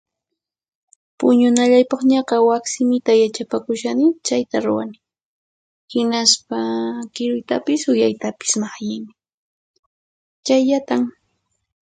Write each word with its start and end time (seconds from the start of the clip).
Puñunallaypaqñaqa 1.19 2.35
waq 2.47 2.63
simita 2.73 3.11
yachapakushani 3.21 4.05
chayta 4.25 4.57
ruwani, 4.65 4.97
hinaspa 5.91 6.57
kiruytapis 7.13 7.81
uyaytapis 7.91 8.51
maqllini. 8.61 9.11
Chayllatan. 10.45 11.01